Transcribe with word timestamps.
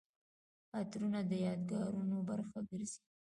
عطرونه 0.77 1.19
د 1.29 1.31
یادګارونو 1.45 2.17
برخه 2.29 2.59
ګرځي. 2.69 2.99